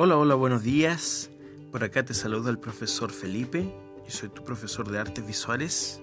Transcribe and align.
Hola, 0.00 0.16
hola, 0.16 0.36
buenos 0.36 0.62
días. 0.62 1.28
Por 1.72 1.82
acá 1.82 2.04
te 2.04 2.14
saluda 2.14 2.50
el 2.50 2.60
profesor 2.60 3.10
Felipe. 3.10 3.74
Yo 4.04 4.10
soy 4.12 4.28
tu 4.28 4.44
profesor 4.44 4.88
de 4.88 5.00
artes 5.00 5.26
visuales 5.26 6.00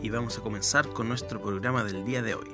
y 0.00 0.08
vamos 0.08 0.38
a 0.38 0.40
comenzar 0.40 0.88
con 0.88 1.06
nuestro 1.06 1.38
programa 1.38 1.84
del 1.84 2.06
día 2.06 2.22
de 2.22 2.34
hoy. 2.34 2.48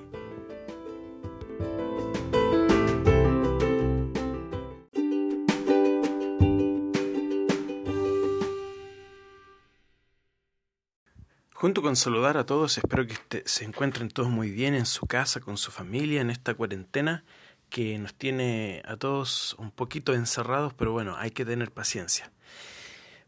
Junto 11.53 11.80
con 11.80 11.94
saludar 11.94 12.37
a 12.38 12.44
todos, 12.44 12.76
espero 12.76 13.06
que 13.06 13.44
se 13.46 13.64
encuentren 13.64 14.08
todos 14.08 14.30
muy 14.30 14.51
bien 14.51 14.74
en 14.74 14.87
su 14.87 15.06
casa, 15.06 15.38
con 15.38 15.58
su 15.58 15.71
familia, 15.71 16.20
en 16.20 16.30
esta 16.30 16.55
cuarentena 16.55 17.23
que 17.70 17.98
nos 17.98 18.15
tiene 18.15 18.83
a 18.87 18.97
todos 18.97 19.55
un 19.59 19.70
poquito 19.70 20.15
encerrados, 20.15 20.75
pero 20.75 20.93
bueno, 20.93 21.16
hay 21.16 21.30
que 21.30 21.45
tener 21.45 21.70
paciencia. 21.70 22.30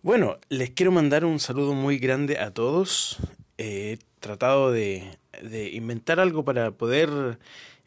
Bueno, 0.02 0.38
les 0.48 0.70
quiero 0.70 0.92
mandar 0.92 1.24
un 1.24 1.41
saludo 1.41 1.74
muy 1.74 1.98
grande 1.98 2.38
a 2.38 2.52
todos. 2.52 3.19
He 3.59 3.98
tratado 4.20 4.70
de, 4.70 5.19
inventar 5.73 6.20
algo 6.20 6.45
para 6.45 6.70
poder 6.70 7.38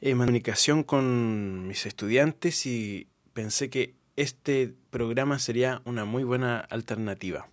en 0.01 0.17
comunicación 0.17 0.83
con 0.83 1.67
mis 1.67 1.85
estudiantes 1.85 2.65
y 2.65 3.07
pensé 3.33 3.69
que 3.69 3.95
este 4.15 4.73
programa 4.89 5.39
sería 5.39 5.81
una 5.85 6.05
muy 6.05 6.23
buena 6.23 6.59
alternativa. 6.59 7.47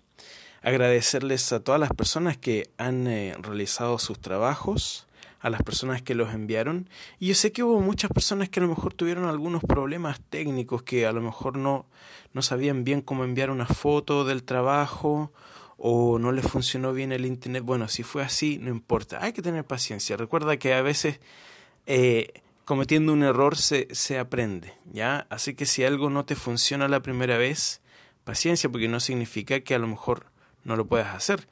Agradecerles 0.62 1.52
a 1.52 1.60
todas 1.60 1.80
las 1.80 1.91
personas 1.91 2.37
que 2.37 2.71
han 2.79 3.07
eh, 3.07 3.35
realizado 3.41 3.99
sus 3.99 4.19
trabajos, 4.21 5.07
a 5.41 5.51
las 5.51 5.62
personas 5.62 6.02
que 6.02 6.15
los 6.15 6.33
enviaron. 6.33 6.88
Y 7.19 7.28
yo 7.28 7.34
sé 7.34 7.52
que 7.52 7.62
hubo 7.62 7.80
muchas 7.80 8.10
personas 8.10 8.48
que 8.48 8.60
a 8.60 8.62
lo 8.62 8.69
mejor 8.69 8.95
tuvieron 8.95 9.24
algunos 9.27 9.62
problemas 9.62 10.20
técnicos, 10.30 10.82
que 10.82 11.07
a 11.07 11.12
lo 11.12 11.21
mejor 11.21 11.57
no, 11.57 11.87
no 12.32 12.43
sabían 12.43 12.85
bien 12.85 13.02
cómo 13.02 13.24
enviar 13.24 13.51
una 13.51 13.66
foto 13.66 14.24
del 14.24 14.43
trabajo 14.43 15.32
o 15.77 16.18
no 16.18 16.32
les 16.32 16.46
funcionó 16.46 16.93
bien 16.93 17.12
el 17.12 17.24
internet. 17.24 17.62
Bueno, 17.62 17.88
si 17.88 18.02
fue 18.02 18.23
así, 18.23 18.59
no 18.59 18.71
importa. 18.71 19.18
Hay 19.23 19.32
que 19.32 19.43
tener 19.43 19.65
paciencia. 19.65 20.16
Recuerda 20.16 20.57
que 20.57 20.74
a 20.74 20.82
veces 20.82 21.21
eh, 21.87 22.43
cometiendo 22.65 23.12
un 23.12 23.23
error 23.23 23.57
se, 23.57 23.88
se 23.93 24.18
aprende, 24.18 24.74
¿ya? 24.93 25.27
Así 25.30 25.55
que 25.55 25.66
si 25.66 25.84
algo 25.84 26.10
no 26.10 26.24
te 26.24 26.34
funciona 26.34 26.88
la 26.88 27.01
primera 27.01 27.38
vez, 27.38 27.80
paciencia, 28.24 28.68
porque 28.68 28.88
no 28.88 29.01
significa 29.01 29.60
que 29.60 29.74
a 29.74 29.79
lo 29.79 29.87
mejor 29.87 30.27
no 30.65 30.77
lo 30.77 30.87
puedas 30.87 31.15
hacer. 31.15 31.49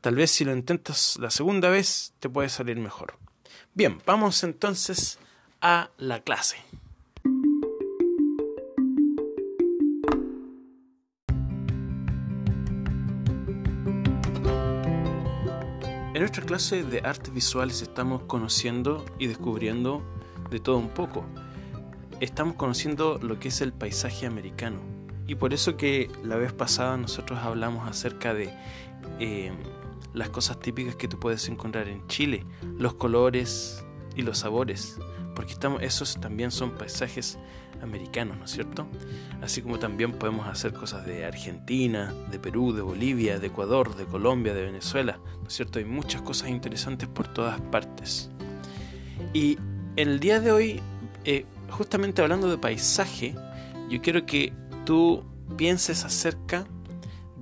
Tal 0.00 0.14
vez 0.14 0.30
si 0.30 0.44
lo 0.44 0.52
intentas 0.52 1.16
la 1.20 1.30
segunda 1.30 1.70
vez 1.70 2.14
te 2.18 2.28
puede 2.28 2.48
salir 2.48 2.76
mejor. 2.78 3.18
Bien, 3.78 3.96
vamos 4.04 4.42
entonces 4.42 5.20
a 5.60 5.90
la 5.98 6.18
clase. 6.18 6.56
En 16.12 16.18
nuestra 16.18 16.44
clase 16.44 16.82
de 16.82 17.02
artes 17.02 17.32
visuales 17.32 17.80
estamos 17.80 18.22
conociendo 18.24 19.04
y 19.20 19.28
descubriendo 19.28 20.02
de 20.50 20.58
todo 20.58 20.78
un 20.78 20.88
poco. 20.88 21.24
Estamos 22.18 22.56
conociendo 22.56 23.20
lo 23.22 23.38
que 23.38 23.46
es 23.46 23.60
el 23.60 23.72
paisaje 23.72 24.26
americano. 24.26 24.80
Y 25.28 25.36
por 25.36 25.54
eso 25.54 25.76
que 25.76 26.10
la 26.24 26.34
vez 26.34 26.52
pasada 26.52 26.96
nosotros 26.96 27.38
hablamos 27.38 27.88
acerca 27.88 28.34
de 28.34 28.50
eh, 29.20 29.52
las 30.18 30.30
cosas 30.30 30.58
típicas 30.58 30.96
que 30.96 31.06
tú 31.06 31.18
puedes 31.18 31.48
encontrar 31.48 31.88
en 31.88 32.04
Chile, 32.08 32.44
los 32.76 32.94
colores 32.94 33.84
y 34.16 34.22
los 34.22 34.38
sabores, 34.38 34.98
porque 35.36 35.52
estamos, 35.52 35.80
esos 35.80 36.20
también 36.20 36.50
son 36.50 36.72
paisajes 36.72 37.38
americanos, 37.80 38.36
¿no 38.36 38.44
es 38.44 38.50
cierto? 38.50 38.88
Así 39.40 39.62
como 39.62 39.78
también 39.78 40.10
podemos 40.10 40.48
hacer 40.48 40.72
cosas 40.72 41.06
de 41.06 41.24
Argentina, 41.24 42.12
de 42.32 42.40
Perú, 42.40 42.72
de 42.72 42.82
Bolivia, 42.82 43.38
de 43.38 43.46
Ecuador, 43.46 43.94
de 43.94 44.06
Colombia, 44.06 44.54
de 44.54 44.62
Venezuela, 44.62 45.20
¿no 45.40 45.46
es 45.46 45.54
cierto? 45.54 45.78
Hay 45.78 45.84
muchas 45.84 46.22
cosas 46.22 46.48
interesantes 46.48 47.08
por 47.08 47.28
todas 47.28 47.60
partes. 47.60 48.28
Y 49.32 49.56
el 49.94 50.18
día 50.18 50.40
de 50.40 50.50
hoy, 50.50 50.80
eh, 51.24 51.46
justamente 51.70 52.22
hablando 52.22 52.50
de 52.50 52.58
paisaje, 52.58 53.36
yo 53.88 54.02
quiero 54.02 54.26
que 54.26 54.52
tú 54.84 55.24
pienses 55.56 56.04
acerca 56.04 56.66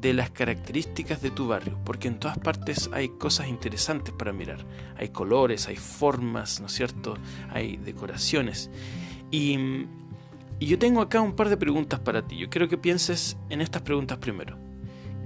de 0.07 0.15
las 0.15 0.31
características 0.31 1.21
de 1.21 1.33
tu 1.33 1.49
barrio, 1.49 1.79
porque 1.85 2.07
en 2.07 2.21
todas 2.21 2.39
partes 2.39 2.89
hay 2.93 3.09
cosas 3.09 3.49
interesantes 3.49 4.15
para 4.15 4.33
mirar. 4.33 4.65
Hay 4.97 5.09
colores, 5.09 5.67
hay 5.67 5.77
formas, 5.77 6.61
¿no 6.61 6.67
es 6.67 6.73
cierto? 6.73 7.17
Hay 7.51 7.77
decoraciones. 7.77 8.71
Y, 9.33 9.59
y, 10.61 10.67
yo 10.67 10.79
tengo 10.79 11.01
acá 11.01 11.21
un 11.21 11.35
par 11.35 11.49
de 11.49 11.57
preguntas 11.57 11.99
para 11.99 12.27
ti. 12.27 12.37
Yo 12.37 12.49
quiero 12.49 12.69
que 12.69 12.79
pienses 12.79 13.37
en 13.51 13.61
estas 13.61 13.83
preguntas 13.83 14.19
primero. 14.19 14.57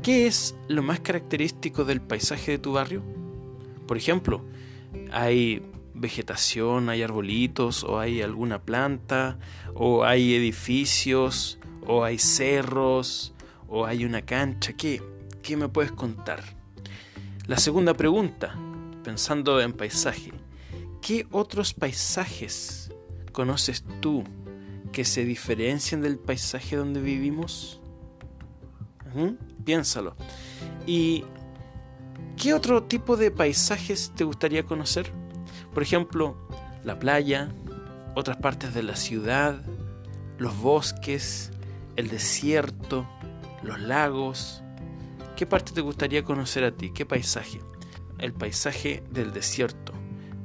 ¿Qué 0.02 0.26
es 0.26 0.56
lo 0.68 0.82
más 0.82 1.00
característico 1.00 1.84
del 1.84 2.00
paisaje 2.00 2.52
de 2.52 2.58
tu 2.58 2.72
barrio? 2.72 3.02
Por 3.86 3.98
ejemplo, 3.98 4.42
hay 5.12 5.62
vegetación, 5.92 6.88
hay 6.88 7.02
arbolitos, 7.02 7.84
o 7.84 7.98
hay 7.98 8.22
alguna 8.22 8.62
planta, 8.62 9.38
o 9.74 10.04
hay 10.04 10.34
edificios, 10.34 11.58
o 11.86 12.02
hay 12.02 12.16
cerros, 12.18 13.34
o 13.70 13.86
hay 13.86 14.04
una 14.04 14.22
cancha? 14.22 14.74
¿Qué, 14.74 15.00
qué 15.42 15.56
me 15.56 15.68
puedes 15.68 15.92
contar? 15.92 16.42
La 17.46 17.56
segunda 17.56 17.94
pregunta, 17.94 18.54
pensando 19.02 19.60
en 19.60 19.72
paisaje, 19.72 20.32
¿qué 21.00 21.26
otros 21.30 21.72
paisajes 21.72 22.92
conoces 23.32 23.84
tú 24.00 24.24
que 24.92 25.04
se 25.04 25.24
diferencian 25.24 26.02
del 26.02 26.18
paisaje 26.18 26.76
donde 26.76 27.00
vivimos? 27.00 27.80
Piénsalo. 29.64 30.16
¿Y 30.86 31.24
qué 32.36 32.54
otro 32.54 32.84
tipo 32.84 33.16
de 33.16 33.30
paisajes 33.30 34.12
te 34.14 34.24
gustaría 34.24 34.64
conocer? 34.64 35.10
Por 35.72 35.82
ejemplo, 35.82 36.36
la 36.84 36.98
playa, 36.98 37.48
otras 38.14 38.36
partes 38.36 38.74
de 38.74 38.82
la 38.82 38.96
ciudad, 38.96 39.60
los 40.38 40.56
bosques, 40.58 41.50
el 41.96 42.08
desierto, 42.08 43.06
los 43.62 43.80
lagos. 43.80 44.62
¿Qué 45.36 45.46
parte 45.46 45.72
te 45.72 45.80
gustaría 45.80 46.22
conocer 46.22 46.64
a 46.64 46.72
ti? 46.72 46.90
¿Qué 46.90 47.06
paisaje? 47.06 47.60
El 48.18 48.32
paisaje 48.32 49.02
del 49.10 49.32
desierto. 49.32 49.92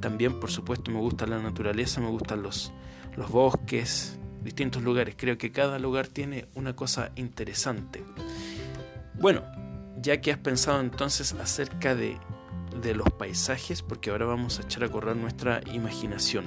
También, 0.00 0.40
por 0.40 0.50
supuesto, 0.50 0.90
me 0.90 0.98
gusta 0.98 1.26
la 1.26 1.38
naturaleza, 1.38 2.00
me 2.00 2.08
gustan 2.08 2.42
los, 2.42 2.72
los 3.16 3.30
bosques, 3.30 4.18
distintos 4.42 4.82
lugares. 4.82 5.14
Creo 5.18 5.36
que 5.38 5.52
cada 5.52 5.78
lugar 5.78 6.06
tiene 6.06 6.46
una 6.54 6.76
cosa 6.76 7.12
interesante. 7.16 8.04
Bueno, 9.14 9.42
ya 10.00 10.20
que 10.20 10.32
has 10.32 10.38
pensado 10.38 10.80
entonces 10.80 11.32
acerca 11.34 11.94
de, 11.94 12.18
de 12.80 12.94
los 12.94 13.10
paisajes, 13.10 13.82
porque 13.82 14.10
ahora 14.10 14.26
vamos 14.26 14.58
a 14.58 14.62
echar 14.62 14.84
a 14.84 14.88
correr 14.88 15.16
nuestra 15.16 15.60
imaginación. 15.72 16.44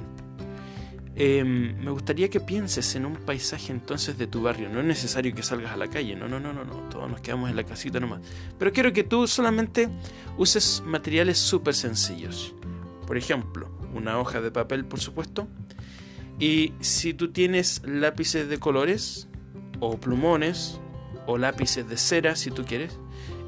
Em, 1.22 1.76
me 1.76 1.90
gustaría 1.90 2.30
que 2.30 2.40
pienses 2.40 2.94
en 2.94 3.04
un 3.04 3.14
paisaje 3.14 3.72
entonces 3.72 4.16
de 4.16 4.26
tu 4.26 4.40
barrio. 4.40 4.70
No 4.70 4.80
es 4.80 4.86
necesario 4.86 5.34
que 5.34 5.42
salgas 5.42 5.70
a 5.70 5.76
la 5.76 5.86
calle, 5.86 6.16
no, 6.16 6.28
no, 6.28 6.40
no, 6.40 6.54
no, 6.54 6.64
no. 6.64 6.88
Todos 6.88 7.10
nos 7.10 7.20
quedamos 7.20 7.50
en 7.50 7.56
la 7.56 7.64
casita 7.64 8.00
nomás. 8.00 8.22
Pero 8.58 8.72
quiero 8.72 8.90
que 8.94 9.04
tú 9.04 9.26
solamente 9.26 9.90
uses 10.38 10.82
materiales 10.86 11.36
súper 11.36 11.74
sencillos. 11.74 12.54
Por 13.06 13.18
ejemplo, 13.18 13.68
una 13.92 14.18
hoja 14.18 14.40
de 14.40 14.50
papel, 14.50 14.86
por 14.86 14.98
supuesto. 14.98 15.46
Y 16.38 16.72
si 16.80 17.12
tú 17.12 17.30
tienes 17.32 17.82
lápices 17.84 18.48
de 18.48 18.56
colores, 18.56 19.28
o 19.78 20.00
plumones, 20.00 20.80
o 21.26 21.36
lápices 21.36 21.86
de 21.86 21.98
cera, 21.98 22.34
si 22.34 22.50
tú 22.50 22.64
quieres, 22.64 22.98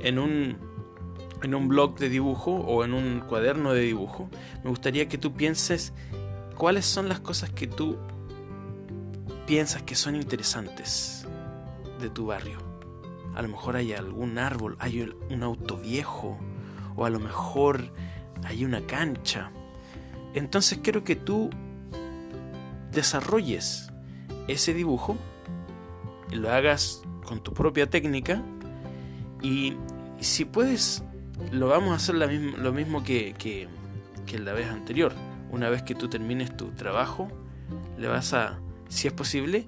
en 0.01 0.19
un, 0.19 0.59
en 1.43 1.55
un 1.55 1.69
blog 1.69 1.99
de 1.99 2.11
dibujo 2.11 2.53
o 2.55 2.85
en 2.85 2.93
un 2.93 3.21
cuaderno 3.21 3.73
de 3.73 3.81
dibujo, 3.81 4.29
me 4.63 4.69
gustaría 4.69 5.09
que 5.09 5.17
tú 5.17 5.33
pienses 5.33 5.95
¿cuáles 6.55 6.87
son 6.87 7.09
las 7.09 7.21
cosas 7.21 7.51
que 7.51 7.67
tú 7.67 7.99
piensas 9.47 9.83
que 9.83 9.95
son 9.95 10.17
interesantes 10.17 11.27
de 12.01 12.11
tu 12.11 12.27
barrio? 12.27 12.59
A 13.35 13.43
lo 13.43 13.49
mejor 13.49 13.77
hay 13.77 13.93
algún 13.93 14.39
árbol, 14.39 14.77
hay 14.79 15.01
un 15.31 15.43
auto 15.43 15.77
viejo, 15.77 16.39
o 16.97 17.05
a 17.05 17.11
lo 17.11 17.19
mejor 17.19 17.93
hay 18.45 18.65
una 18.65 18.83
cancha. 18.87 19.51
Entonces 20.35 20.81
quiero 20.83 21.05
que 21.05 21.17
tú 21.17 21.51
desarrolles 22.91 23.91
ese 24.49 24.75
dibujo, 24.75 25.17
y 26.31 26.37
lo 26.37 26.51
hagas 26.51 27.03
con 27.25 27.43
tu 27.43 27.53
propia 27.53 27.89
técnica 27.89 28.43
y, 29.43 29.75
si 30.21 30.45
puedes, 30.45 31.03
lo 31.51 31.69
vamos 31.69 31.93
a 31.93 31.97
hacer 31.97 32.15
lo 32.15 32.73
mismo 32.73 33.03
que, 33.03 33.69
la 34.33 34.53
vez 34.53 34.69
anterior 34.69 35.13
una 35.53 35.71
vez 35.71 35.83
que 35.83 35.95
tú 35.95 36.09
termines 36.09 36.57
tu 36.57 36.73
trabajo, 36.73 37.29
le 37.99 38.09
vas 38.09 38.33
a, 38.33 38.59
si 38.89 39.07
es 39.07 39.13
posible, 39.13 39.67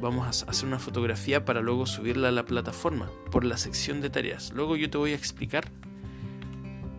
vamos 0.00 0.44
a 0.44 0.50
hacer 0.50 0.66
una 0.66 0.78
fotografía 0.78 1.44
para 1.44 1.60
luego 1.60 1.86
subirla 1.86 2.28
a 2.28 2.32
la 2.32 2.44
plataforma 2.44 3.10
por 3.32 3.44
la 3.44 3.56
sección 3.56 4.00
de 4.00 4.10
tareas. 4.10 4.52
Luego 4.52 4.76
yo 4.76 4.88
te 4.90 4.98
voy 4.98 5.12
a 5.12 5.16
explicar 5.16 5.64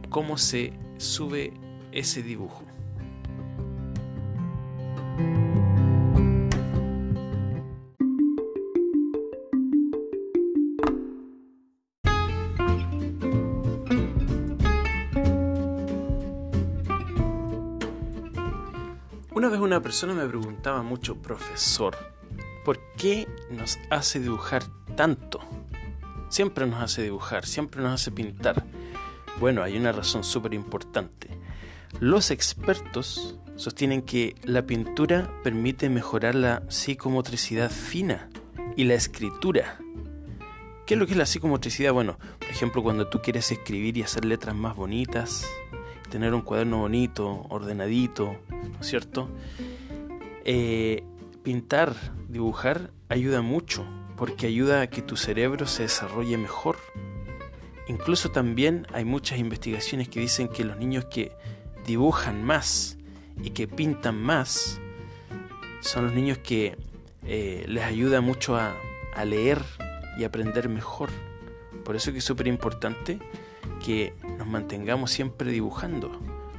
cómo 0.09 0.37
se 0.37 0.73
sube 0.97 1.53
ese 1.91 2.23
dibujo. 2.23 2.65
Una 19.37 19.49
vez 19.49 19.59
una 19.59 19.83
persona 19.83 20.15
me 20.15 20.25
preguntaba 20.25 20.81
mucho, 20.81 21.21
profesor, 21.21 21.95
¿por 22.65 22.79
qué 22.97 23.27
nos 23.51 23.77
hace 23.91 24.19
dibujar 24.19 24.63
tanto? 24.95 25.39
Siempre 26.27 26.65
nos 26.65 26.81
hace 26.81 27.03
dibujar, 27.03 27.45
siempre 27.45 27.83
nos 27.83 28.01
hace 28.01 28.09
pintar. 28.09 28.65
Bueno, 29.39 29.61
hay 29.61 29.77
una 29.77 29.91
razón 29.91 30.23
súper 30.23 30.55
importante. 30.55 31.29
Los 31.99 32.31
expertos 32.31 33.37
sostienen 33.57 34.01
que 34.01 34.33
la 34.41 34.65
pintura 34.65 35.29
permite 35.43 35.87
mejorar 35.87 36.33
la 36.33 36.63
psicomotricidad 36.67 37.69
fina 37.69 38.31
y 38.75 38.85
la 38.85 38.95
escritura. 38.95 39.77
¿Qué 40.87 40.95
es 40.95 40.99
lo 40.99 41.05
que 41.05 41.11
es 41.11 41.17
la 41.19 41.27
psicomotricidad? 41.27 41.93
Bueno, 41.93 42.17
por 42.39 42.49
ejemplo, 42.49 42.81
cuando 42.81 43.07
tú 43.07 43.21
quieres 43.21 43.51
escribir 43.51 43.99
y 43.99 44.01
hacer 44.01 44.25
letras 44.25 44.55
más 44.55 44.75
bonitas, 44.75 45.47
tener 46.09 46.33
un 46.33 46.41
cuaderno 46.41 46.79
bonito, 46.79 47.45
ordenadito, 47.49 48.37
¿no 48.77 48.81
es 48.81 48.87
cierto? 48.87 49.29
Eh, 50.45 51.03
pintar, 51.43 51.95
dibujar 52.29 52.91
ayuda 53.09 53.41
mucho 53.41 53.85
porque 54.15 54.47
ayuda 54.47 54.81
a 54.81 54.87
que 54.87 55.01
tu 55.01 55.17
cerebro 55.17 55.67
se 55.67 55.83
desarrolle 55.83 56.37
mejor. 56.37 56.77
Incluso 57.87 58.29
también 58.29 58.85
hay 58.93 59.05
muchas 59.05 59.39
investigaciones 59.39 60.09
que 60.09 60.19
dicen 60.19 60.47
que 60.47 60.63
los 60.63 60.77
niños 60.77 61.05
que 61.05 61.31
dibujan 61.85 62.43
más 62.43 62.97
y 63.41 63.51
que 63.51 63.67
pintan 63.67 64.21
más 64.21 64.79
son 65.81 66.05
los 66.05 66.13
niños 66.13 66.37
que 66.39 66.77
eh, 67.25 67.65
les 67.67 67.83
ayuda 67.83 68.21
mucho 68.21 68.55
a, 68.55 68.75
leer 69.25 69.63
y 70.19 70.25
aprender 70.25 70.69
mejor. 70.69 71.09
Por 71.83 71.95
eso 71.95 72.11
que 72.11 72.19
es 72.19 72.23
súper 72.23 72.45
importante 72.45 73.17
que 73.83 74.13
nos 74.37 74.45
mantengamos 74.45 75.09
siempre 75.09 75.51
dibujando, 75.51 76.11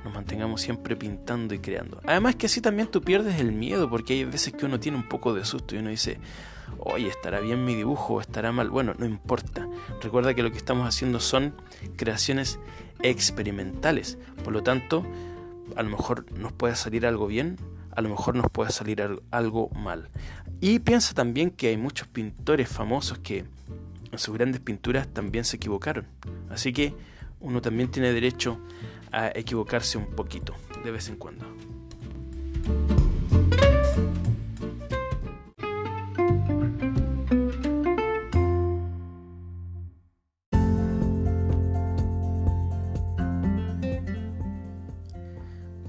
mantengamos 0.08 0.60
siempre 0.60 0.96
pintando 0.96 1.54
y 1.54 1.58
creando. 1.58 2.00
Además 2.04 2.36
que 2.36 2.46
así 2.46 2.60
también 2.60 2.88
tú 2.88 3.02
pierdes 3.02 3.40
el 3.40 3.52
miedo, 3.52 3.88
porque 3.88 4.14
hay 4.14 4.24
veces 4.24 4.52
que 4.52 4.66
uno 4.66 4.80
tiene 4.80 4.98
un 4.98 5.08
poco 5.08 5.34
de 5.34 5.44
susto 5.44 5.74
y 5.74 5.78
uno 5.78 5.90
dice, 5.90 6.18
oye, 6.78 7.08
¿estará 7.08 7.40
bien 7.40 7.64
mi 7.64 7.74
dibujo 7.74 8.20
estará 8.20 8.52
mal? 8.52 8.70
Bueno, 8.70 8.94
no 8.98 9.06
importa. 9.06 9.68
Recuerda 10.02 10.34
que 10.34 10.42
lo 10.42 10.50
que 10.50 10.58
estamos 10.58 10.86
haciendo 10.86 11.20
son 11.20 11.54
creaciones 11.96 12.58
experimentales. 13.00 14.18
Por 14.44 14.52
lo 14.52 14.62
tanto, 14.62 15.04
a 15.76 15.82
lo 15.82 15.90
mejor 15.90 16.30
nos 16.32 16.52
puede 16.52 16.76
salir 16.76 17.06
algo 17.06 17.26
bien, 17.26 17.56
a 17.94 18.00
lo 18.00 18.08
mejor 18.08 18.34
nos 18.34 18.50
puede 18.50 18.70
salir 18.70 19.04
algo 19.30 19.70
mal. 19.70 20.08
Y 20.60 20.80
piensa 20.80 21.14
también 21.14 21.50
que 21.50 21.68
hay 21.68 21.76
muchos 21.76 22.08
pintores 22.08 22.68
famosos 22.68 23.18
que 23.18 23.44
en 24.10 24.18
sus 24.18 24.34
grandes 24.34 24.60
pinturas 24.60 25.08
también 25.08 25.44
se 25.44 25.56
equivocaron. 25.56 26.06
Así 26.50 26.72
que 26.72 26.94
uno 27.40 27.60
también 27.60 27.90
tiene 27.90 28.12
derecho 28.12 28.58
a 29.12 29.28
equivocarse 29.34 29.98
un 29.98 30.06
poquito 30.06 30.54
de 30.84 30.90
vez 30.90 31.08
en 31.08 31.16
cuando. 31.16 31.46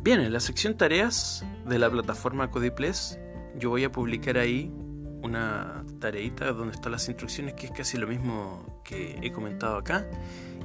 Bien, 0.01 0.21
en 0.21 0.33
la 0.33 0.39
sección 0.39 0.75
tareas 0.75 1.45
de 1.67 1.77
la 1.77 1.87
plataforma 1.87 2.49
Codiples, 2.49 3.19
yo 3.55 3.69
voy 3.69 3.83
a 3.83 3.91
publicar 3.91 4.37
ahí 4.37 4.73
una 5.21 5.85
tareita 5.99 6.51
donde 6.51 6.73
están 6.73 6.93
las 6.93 7.07
instrucciones, 7.09 7.53
que 7.53 7.67
es 7.67 7.71
casi 7.71 7.97
lo 7.97 8.07
mismo 8.07 8.81
que 8.83 9.19
he 9.21 9.31
comentado 9.31 9.77
acá. 9.77 10.07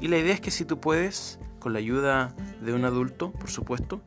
Y 0.01 0.09
la 0.09 0.17
idea 0.17 0.33
es 0.33 0.41
que 0.41 0.51
si 0.51 0.65
tú 0.65 0.81
puedes, 0.81 1.39
con 1.65 1.73
la 1.73 1.79
ayuda 1.79 2.35
de 2.61 2.75
un 2.75 2.85
adulto, 2.85 3.33
por 3.33 3.49
supuesto, 3.49 4.03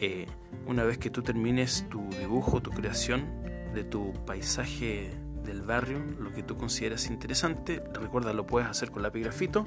eh, 0.00 0.24
una 0.66 0.82
vez 0.82 0.96
que 0.96 1.10
tú 1.10 1.20
termines 1.20 1.86
tu 1.90 2.08
dibujo, 2.18 2.62
tu 2.62 2.70
creación 2.70 3.26
de 3.74 3.84
tu 3.84 4.14
paisaje 4.24 5.10
del 5.44 5.60
barrio, 5.60 5.98
lo 6.18 6.32
que 6.32 6.42
tú 6.42 6.56
consideras 6.56 7.10
interesante, 7.10 7.82
recuerda, 7.92 8.32
lo 8.32 8.46
puedes 8.46 8.66
hacer 8.66 8.90
con 8.90 9.02
lápiz 9.02 9.24
grafito, 9.24 9.66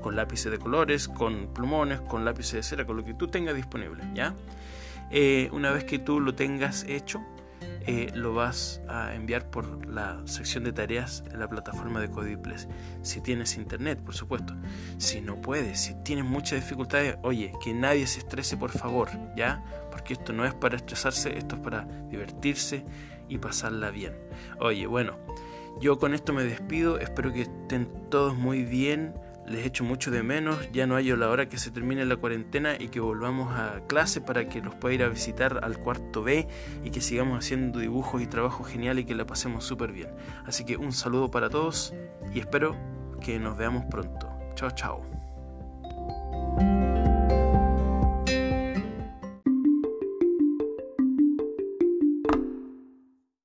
con 0.00 0.16
lápices 0.16 0.50
de 0.50 0.56
colores, 0.56 1.06
con 1.06 1.52
plumones, 1.52 2.00
con 2.00 2.24
lápices 2.24 2.54
de 2.54 2.62
cera, 2.62 2.86
con 2.86 2.96
lo 2.96 3.04
que 3.04 3.12
tú 3.12 3.28
tengas 3.28 3.54
disponible, 3.54 4.02
¿ya? 4.14 4.34
Eh, 5.10 5.50
una 5.52 5.72
vez 5.72 5.84
que 5.84 5.98
tú 5.98 6.18
lo 6.18 6.34
tengas 6.34 6.84
hecho, 6.84 7.20
eh, 7.90 8.12
lo 8.14 8.34
vas 8.34 8.80
a 8.86 9.16
enviar 9.16 9.50
por 9.50 9.84
la 9.84 10.22
sección 10.24 10.62
de 10.62 10.72
tareas 10.72 11.24
en 11.32 11.40
la 11.40 11.48
plataforma 11.48 12.00
de 12.00 12.08
Codiples. 12.08 12.68
Si 13.02 13.20
tienes 13.20 13.56
internet, 13.56 13.98
por 13.98 14.14
supuesto. 14.14 14.54
Si 14.98 15.20
no 15.20 15.40
puedes, 15.40 15.80
si 15.80 15.94
tienes 16.04 16.24
muchas 16.24 16.60
dificultades, 16.60 17.16
oye, 17.22 17.52
que 17.60 17.74
nadie 17.74 18.06
se 18.06 18.20
estrese, 18.20 18.56
por 18.56 18.70
favor, 18.70 19.08
¿ya? 19.34 19.64
Porque 19.90 20.12
esto 20.12 20.32
no 20.32 20.44
es 20.44 20.54
para 20.54 20.76
estresarse, 20.76 21.36
esto 21.36 21.56
es 21.56 21.62
para 21.62 21.82
divertirse 22.08 22.84
y 23.28 23.38
pasarla 23.38 23.90
bien. 23.90 24.14
Oye, 24.60 24.86
bueno, 24.86 25.18
yo 25.80 25.98
con 25.98 26.14
esto 26.14 26.32
me 26.32 26.44
despido, 26.44 27.00
espero 27.00 27.32
que 27.32 27.42
estén 27.42 27.90
todos 28.08 28.36
muy 28.36 28.62
bien 28.62 29.14
les 29.50 29.66
echo 29.66 29.84
mucho 29.84 30.10
de 30.10 30.22
menos, 30.22 30.70
ya 30.72 30.86
no 30.86 30.96
hay 30.96 31.10
la 31.16 31.28
hora 31.28 31.48
que 31.48 31.58
se 31.58 31.70
termine 31.70 32.04
la 32.04 32.16
cuarentena 32.16 32.76
y 32.78 32.88
que 32.88 33.00
volvamos 33.00 33.52
a 33.58 33.80
clase 33.88 34.20
para 34.20 34.48
que 34.48 34.62
los 34.62 34.74
pueda 34.76 34.94
ir 34.94 35.02
a 35.02 35.08
visitar 35.08 35.60
al 35.62 35.78
cuarto 35.78 36.22
B 36.22 36.46
y 36.84 36.90
que 36.90 37.00
sigamos 37.00 37.38
haciendo 37.38 37.80
dibujos 37.80 38.22
y 38.22 38.26
trabajos 38.26 38.68
geniales 38.68 39.04
y 39.04 39.06
que 39.06 39.14
la 39.14 39.26
pasemos 39.26 39.64
súper 39.64 39.92
bien. 39.92 40.08
Así 40.46 40.64
que 40.64 40.76
un 40.76 40.92
saludo 40.92 41.30
para 41.30 41.50
todos 41.50 41.92
y 42.32 42.38
espero 42.38 42.76
que 43.20 43.38
nos 43.38 43.56
veamos 43.56 43.84
pronto. 43.90 44.30
Chao, 44.54 44.70
chao. 44.70 45.19